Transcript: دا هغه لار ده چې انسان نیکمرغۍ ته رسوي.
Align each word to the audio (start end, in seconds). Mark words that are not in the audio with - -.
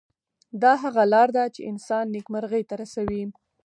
دا 0.61 0.73
هغه 0.83 1.03
لار 1.13 1.29
ده 1.37 1.43
چې 1.55 1.61
انسان 1.71 2.05
نیکمرغۍ 2.15 2.63
ته 2.69 2.75
رسوي. 2.81 3.23